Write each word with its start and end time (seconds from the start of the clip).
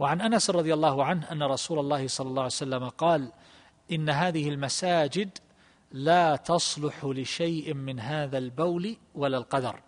وعن 0.00 0.20
أنس 0.20 0.50
رضي 0.50 0.74
الله 0.74 1.04
عنه 1.04 1.32
أن 1.32 1.42
رسول 1.42 1.78
الله 1.78 2.08
صلى 2.08 2.28
الله 2.28 2.42
عليه 2.42 2.52
وسلم 2.52 2.88
قال 2.88 3.32
إن 3.92 4.10
هذه 4.10 4.48
المساجد 4.48 5.38
لا 5.92 6.36
تصلح 6.36 7.04
لشيء 7.04 7.74
من 7.74 8.00
هذا 8.00 8.38
البول 8.38 8.96
ولا 9.14 9.38
القدر 9.38 9.80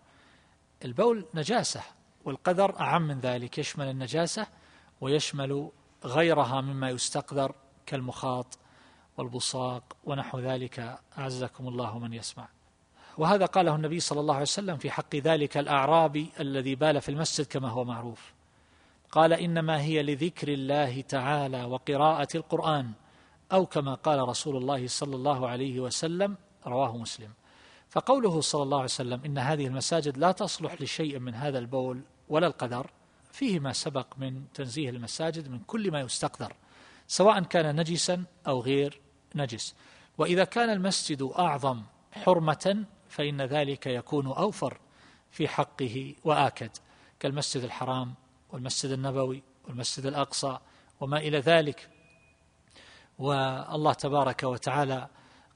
البول 0.85 1.25
نجاسة 1.33 1.81
والقدر 2.25 2.79
أعم 2.79 3.07
من 3.07 3.19
ذلك. 3.19 3.57
يشمل 3.57 3.89
النجاسة 3.89 4.47
ويشمل 5.01 5.69
غيرها 6.05 6.61
مما 6.61 6.89
يستقدر 6.89 7.55
كالمخاط 7.85 8.57
والبصاق 9.17 9.83
ونحو 10.03 10.39
ذلك. 10.39 10.99
أعزكم 11.17 11.67
الله 11.67 11.99
من 11.99 12.13
يسمع. 12.13 12.47
وهذا 13.17 13.45
قاله 13.45 13.75
النبي 13.75 13.99
صلى 13.99 14.19
الله 14.19 14.33
عليه 14.33 14.43
وسلم 14.43 14.77
في 14.77 14.91
حق 14.91 15.15
ذلك 15.15 15.57
الأعرابي 15.57 16.29
الذي 16.39 16.75
بال 16.75 17.01
في 17.01 17.09
المسجد 17.09 17.45
كما 17.45 17.69
هو 17.69 17.83
معروف. 17.83 18.33
قال 19.13 19.33
إنما 19.33 19.81
هي 19.81 20.03
لذكر 20.03 20.47
الله 20.47 21.01
تعالى 21.01 21.63
وقراءة 21.63 22.27
القرآن 22.35 22.91
أو 23.51 23.65
كما 23.65 23.93
قال 23.93 24.19
رسول 24.29 24.57
الله 24.57 24.87
صلى 24.87 25.15
الله 25.15 25.47
عليه 25.47 25.79
وسلم 25.79 26.35
رواه 26.67 26.97
مسلم. 26.97 27.29
فقوله 27.89 28.41
صلى 28.41 28.63
الله 28.63 28.77
عليه 28.77 28.85
وسلم 28.85 29.21
إن 29.25 29.37
هذه 29.37 29.67
المساجد 29.67 30.17
لا 30.17 30.31
تصلح 30.31 30.81
لشيء 30.81 31.19
من 31.19 31.35
هذا 31.35 31.59
البول 31.59 32.01
ولا 32.29 32.47
القدر 32.47 32.89
فيه 33.31 33.59
ما 33.59 33.73
سبق 33.73 34.07
من 34.17 34.43
تنزيه 34.53 34.89
المساجد 34.89 35.47
من 35.47 35.59
كل 35.59 35.91
ما 35.91 35.99
يستقدر 35.99 36.53
سواء 37.07 37.39
كان 37.39 37.75
نجسا 37.75 38.23
أو 38.47 38.61
غير 38.61 39.01
نجس. 39.35 39.75
وإذا 40.17 40.43
كان 40.43 40.69
المسجد 40.69 41.31
أعظم 41.39 41.81
حرمة 42.11 42.85
فإن 43.09 43.41
ذلك 43.41 43.87
يكون 43.87 44.27
أوفر 44.27 44.77
في 45.31 45.47
حقه 45.47 46.15
وآكد. 46.23 46.71
كالمسجد 47.19 47.63
الحرام 47.63 48.13
والمسجد 48.53 48.91
النبوي 48.91 49.43
والمسجد 49.67 50.05
الأقصى 50.05 50.57
وما 50.99 51.17
إلى 51.17 51.39
ذلك. 51.39 51.89
والله 53.17 53.93
تبارك 53.93 54.43
وتعالى 54.43 55.07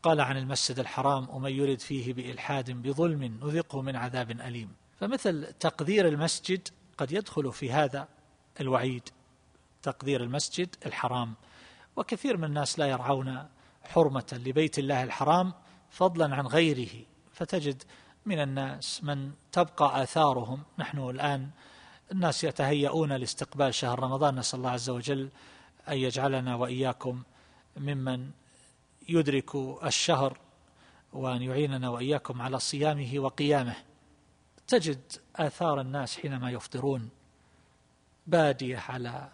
قال 0.03 0.21
عن 0.21 0.37
المسجد 0.37 0.79
الحرام 0.79 1.29
ومن 1.29 1.51
يرد 1.51 1.79
فيه 1.79 2.13
بإلحاد 2.13 2.71
بظلم 2.71 3.23
نذقه 3.23 3.81
من 3.81 3.95
عذاب 3.95 4.31
أليم. 4.31 4.75
فمثل 4.99 5.53
تقدير 5.59 6.07
المسجد 6.07 6.67
قد 6.97 7.11
يدخل 7.11 7.53
في 7.53 7.71
هذا 7.71 8.07
الوعيد 8.61 9.09
تقدير 9.81 10.23
المسجد 10.23 10.75
الحرام. 10.85 11.33
وكثير 11.95 12.37
من 12.37 12.43
الناس 12.43 12.79
لا 12.79 12.85
يرعون 12.85 13.47
حرمة 13.83 14.41
لبيت 14.45 14.79
الله 14.79 15.03
الحرام 15.03 15.53
فضلا 15.89 16.35
عن 16.35 16.47
غيره. 16.47 17.05
فتجد 17.33 17.83
من 18.25 18.39
الناس 18.39 19.03
من 19.03 19.31
تبقى 19.51 20.03
آثارهم 20.03 20.63
نحن 20.79 21.09
الآن 21.09 21.49
الناس 22.11 22.43
يتهيئون 22.43 23.13
لاستقبال 23.13 23.73
شهر 23.73 23.99
رمضان. 23.99 24.35
نسأل 24.35 24.59
الله 24.59 24.69
عز 24.69 24.89
وجل 24.89 25.29
أن 25.89 25.97
يجعلنا 25.97 26.55
وإياكم 26.55 27.23
ممن 27.77 28.29
يدرك 29.09 29.55
الشهر 29.83 30.37
وأن 31.13 31.41
يعيننا 31.41 31.89
وإياكم 31.89 32.41
على 32.41 32.59
صيامه 32.59 33.19
وقيامه. 33.19 33.75
تجد 34.67 35.01
آثار 35.35 35.81
الناس 35.81 36.17
حينما 36.17 36.51
يفطرون 36.51 37.09
بادية 38.27 38.77
على 38.77 39.29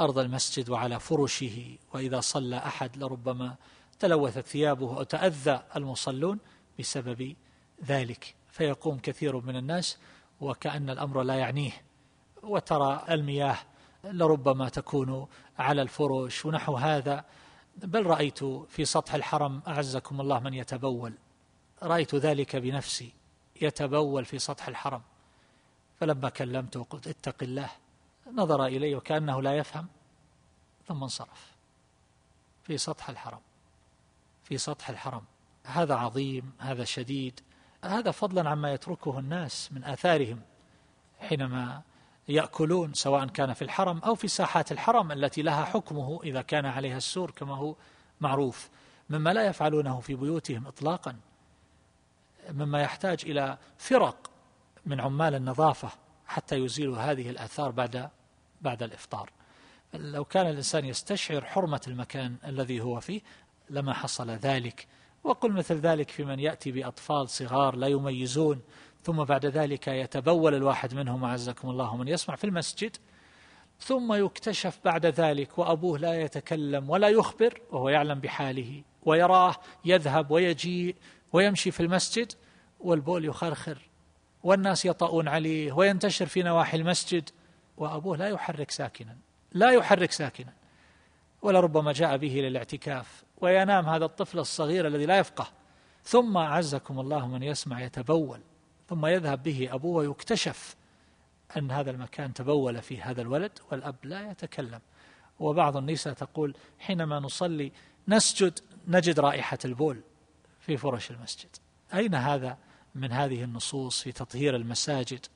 أرض 0.00 0.18
المسجد 0.18 0.70
وعلى 0.70 1.00
فرشه 1.00 1.76
وإذا 1.92 2.20
صلى 2.20 2.56
أحد 2.56 2.96
لربما 2.96 3.54
تلوثت 3.98 4.46
ثيابه 4.46 4.98
أو 4.98 5.02
تأذى 5.02 5.62
المصلون 5.76 6.38
بسبب 6.78 7.36
ذلك. 7.84 8.34
فيقوم 8.50 8.98
كثير 8.98 9.40
من 9.40 9.56
الناس 9.56 9.98
وكأن 10.40 10.90
الأمر 10.90 11.22
لا 11.22 11.34
يعنيه. 11.34 11.72
وترى 12.42 13.04
المياه 13.10 13.58
لربما 14.04 14.68
تكون 14.68 15.28
على 15.58 15.82
الفرش 15.82 16.44
ونحو 16.44 16.76
هذا. 16.76 17.24
بل 17.76 18.06
رأيت 18.06 18.44
في 18.44 18.84
سطح 18.84 19.14
الحرم 19.14 19.62
أعزكم 19.68 20.20
الله 20.20 20.40
من 20.40 20.54
يتبول. 20.54 21.12
رأيت 21.82 22.14
ذلك 22.14 22.56
بنفسي 22.56 23.12
يتبول 23.62 24.24
في 24.24 24.38
سطح 24.38 24.68
الحرم. 24.68 25.02
فلما 26.00 26.28
كلمته 26.28 26.84
قلت 26.84 27.08
اتق 27.08 27.42
الله 27.42 27.70
نظر 28.32 28.66
إلي 28.66 28.94
وكأنه 28.94 29.42
لا 29.42 29.56
يفهم 29.56 29.86
ثم 30.88 31.02
انصرف. 31.02 31.56
في 32.62 32.78
سطح 32.78 33.08
الحرم 33.08 33.40
في 34.44 34.58
سطح 34.58 34.90
الحرم. 34.90 35.24
هذا 35.64 35.94
عظيم 35.94 36.52
هذا 36.58 36.84
شديد. 36.84 37.40
هذا 37.84 38.10
فضلا 38.10 38.50
عما 38.50 38.72
يتركه 38.72 39.18
الناس 39.18 39.72
من 39.72 39.84
آثارهم 39.84 40.40
حينما 41.20 41.82
يأكلون 42.28 42.94
سواء 42.94 43.26
كان 43.26 43.52
في 43.52 43.62
الحرم 43.62 43.98
أو 43.98 44.14
في 44.14 44.28
ساحات 44.28 44.72
الحرم 44.72 45.12
التي 45.12 45.42
لها 45.42 45.64
حكمه 45.64 46.20
إذا 46.24 46.42
كان 46.42 46.66
عليها 46.66 46.96
السور 46.96 47.30
كما 47.30 47.54
هو 47.54 47.74
معروف 48.20 48.70
مما 49.10 49.32
لا 49.32 49.46
يفعلونه 49.46 50.00
في 50.00 50.14
بيوتهم 50.14 50.66
إطلاقا 50.66 51.16
مما 52.50 52.82
يحتاج 52.82 53.18
إلى 53.26 53.58
فرق 53.78 54.30
من 54.86 55.00
عمال 55.00 55.34
النظافة 55.34 55.88
حتى 56.26 56.56
يزيلوا 56.56 56.98
هذه 56.98 57.30
الآثار 57.30 57.70
بعد 57.70 58.10
بعد 58.62 58.82
الإفطار. 58.82 59.30
لو 59.94 60.24
كان 60.24 60.46
الإنسان 60.46 60.84
يستشعر 60.84 61.44
حرمة 61.44 61.80
المكان 61.86 62.36
الذي 62.46 62.80
هو 62.80 63.00
فيه 63.00 63.20
لما 63.70 63.92
حصل 63.92 64.30
ذلك 64.30 64.86
وقل 65.26 65.52
مثل 65.52 65.74
ذلك 65.74 66.10
في 66.10 66.24
من 66.24 66.40
يأتي 66.40 66.72
بأطفال 66.72 67.28
صغار 67.28 67.76
لا 67.76 67.86
يميزون 67.86 68.60
ثم 69.02 69.24
بعد 69.24 69.46
ذلك 69.46 69.88
يتبول 69.88 70.54
الواحد 70.54 70.94
منهم 70.94 71.24
أعزكم 71.24 71.70
الله 71.70 71.96
من 71.96 72.08
يسمع 72.08 72.36
في 72.36 72.44
المسجد 72.44 72.96
ثم 73.80 74.12
يكتشف 74.12 74.78
بعد 74.84 75.06
ذلك 75.06 75.58
وأبوه 75.58 75.98
لا 75.98 76.20
يتكلم 76.20 76.90
ولا 76.90 77.08
يخبر 77.08 77.60
وهو 77.70 77.88
يعلم 77.88 78.20
بحاله 78.20 78.82
ويراه 79.02 79.56
يذهب 79.84 80.30
ويجيء 80.30 80.96
ويمشي 81.32 81.70
في 81.70 81.80
المسجد 81.80 82.32
والبول 82.80 83.24
يخرخر 83.24 83.78
والناس 84.42 84.84
يطؤون 84.84 85.28
عليه 85.28 85.72
وينتشر 85.72 86.26
في 86.26 86.42
نواحي 86.42 86.76
المسجد 86.76 87.30
وأبوه 87.76 88.16
لا 88.16 88.28
يحرك 88.28 88.70
ساكنا 88.70 89.16
لا 89.52 89.70
يحرك 89.70 90.12
ساكنا 90.12 90.52
ولربما 91.42 91.92
جاء 91.92 92.16
به 92.16 92.28
للاعتكاف. 92.28 93.25
وينام 93.40 93.86
هذا 93.86 94.04
الطفل 94.04 94.38
الصغير 94.38 94.86
الذي 94.86 95.06
لا 95.06 95.18
يفقه. 95.18 95.48
ثم 96.04 96.36
أعزكم 96.36 97.00
الله 97.00 97.26
من 97.26 97.42
يسمع 97.42 97.80
يتبول. 97.80 98.40
ثم 98.88 99.06
يذهب 99.06 99.42
به 99.42 99.68
أبوه 99.72 99.96
ويكتشف 99.96 100.76
أن 101.56 101.70
هذا 101.70 101.90
المكان 101.90 102.34
تبول 102.34 102.82
فيه 102.82 103.10
هذا 103.10 103.22
الولد 103.22 103.58
والأب 103.70 103.96
لا 104.02 104.30
يتكلم. 104.30 104.80
وبعض 105.40 105.76
النساء 105.76 106.12
تقول 106.12 106.56
حينما 106.78 107.20
نصلي 107.20 107.72
نسجد 108.08 108.58
نجد 108.88 109.20
رائحة 109.20 109.58
البول 109.64 110.00
في 110.60 110.76
فرش 110.76 111.10
المسجد. 111.10 111.48
أين 111.94 112.14
هذا 112.14 112.58
من 112.94 113.12
هذه 113.12 113.44
النصوص 113.44 114.02
في 114.02 114.12
تطهير 114.12 114.56
المساجد 114.56 115.26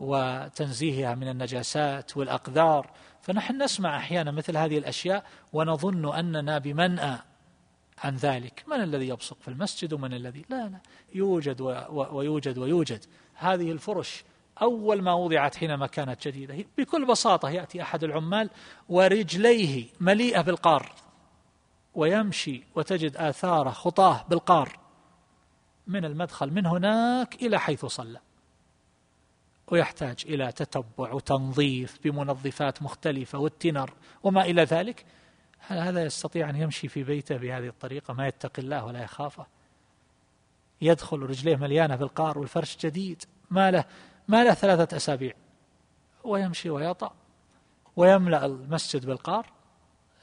وتنزيهها 0.00 1.14
من 1.14 1.28
النجاسات 1.28 2.16
والأقذار؟ 2.16 2.90
فنحن 3.22 3.62
نسمع 3.62 3.96
أحيانا 3.96 4.30
مثل 4.30 4.56
هذه 4.56 4.78
الأشياء 4.78 5.24
ونظن 5.52 6.14
أننا 6.14 6.58
بمنأى. 6.58 7.18
عن 8.04 8.16
ذلك. 8.16 8.64
من 8.66 8.82
الذي 8.82 9.08
يبصق 9.08 9.36
في 9.40 9.48
المسجد 9.48 9.92
ومن 9.92 10.14
الذي 10.14 10.44
لا 10.48 10.68
لا. 10.68 10.80
يوجد 11.14 11.60
ويوجد 11.90 12.58
ويوجد. 12.58 13.04
هذه 13.34 13.72
الفرش 13.72 14.24
أول 14.62 15.02
ما 15.02 15.14
وضعت 15.14 15.56
حينما 15.56 15.86
كانت 15.86 16.28
جديدة. 16.28 16.64
بكل 16.78 17.06
بساطة 17.06 17.50
يأتي 17.50 17.82
أحد 17.82 18.04
العمال 18.04 18.50
ورجليه 18.88 19.86
مليئة 20.00 20.40
بالقار. 20.40 20.92
ويمشي 21.94 22.62
وتجد 22.74 23.16
آثار 23.16 23.70
خطاه 23.70 24.24
بالقار 24.28 24.78
من 25.86 26.04
المدخل 26.04 26.50
من 26.50 26.66
هناك 26.66 27.34
إلى 27.34 27.60
حيث 27.60 27.86
صلى. 27.86 28.20
ويحتاج 29.68 30.24
إلى 30.26 30.52
تتبع 30.52 31.12
وتنظيف 31.12 31.98
بمنظفات 32.04 32.82
مختلفة 32.82 33.38
والتنر 33.38 33.94
وما 34.22 34.44
إلى 34.44 34.62
ذلك. 34.62 35.04
هل 35.58 35.78
هذا 35.78 36.04
يستطيع 36.04 36.50
أن 36.50 36.56
يمشي 36.56 36.88
في 36.88 37.04
بيته 37.04 37.36
بهذه 37.36 37.68
الطريقة 37.68 38.14
ما 38.14 38.26
يتقي 38.26 38.62
الله 38.62 38.84
ولا 38.84 39.02
يخافه؟ 39.02 39.46
يدخل 40.80 41.18
رجليه 41.18 41.56
مليانة 41.56 41.96
بالقار 41.96 42.38
والفرش 42.38 42.76
جديد 42.76 43.24
ما 43.50 43.70
له 43.70 43.84
ما 44.28 44.44
له 44.44 44.54
ثلاثة 44.54 44.96
أسابيع. 44.96 45.32
ويمشي 46.24 46.70
ويطأ 46.70 47.14
ويملأ 47.96 48.46
المسجد 48.46 49.06
بالقار 49.06 49.46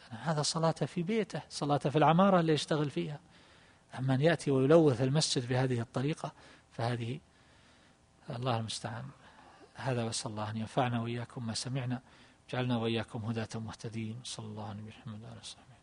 هذا 0.09 0.41
صلاته 0.41 0.85
في 0.85 1.03
بيته 1.03 1.41
صلاته 1.49 1.89
في 1.89 1.97
العمارة 1.97 2.39
اللي 2.39 2.53
يشتغل 2.53 2.89
فيها. 2.89 3.19
أما 3.99 4.15
أن 4.15 4.21
يأتي 4.21 4.51
ويلوث 4.51 5.01
المسجد 5.01 5.47
بهذه 5.47 5.79
الطريقة 5.79 6.31
فهذه 6.71 7.19
الله 8.29 8.59
المستعان. 8.59 9.05
هذا 9.75 10.03
وصلى 10.03 10.31
الله 10.31 10.49
أن 10.49 10.57
ينفعنا 10.57 11.01
وإياكم 11.01 11.47
ما 11.47 11.53
سمعنا. 11.53 12.01
جعلنا 12.51 12.77
وإياكم 12.77 13.25
هداة 13.25 13.49
مهتدين. 13.55 14.19
صلى 14.23 14.45
الله 14.45 14.69
عليه 14.69 14.83
وسلم 15.41 15.74